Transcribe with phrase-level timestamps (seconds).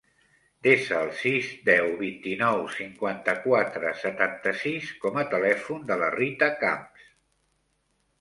[0.67, 7.05] Desa el sis, deu, vint-i-nou, cinquanta-quatre, setanta-sis com a telèfon de la Rita Camps.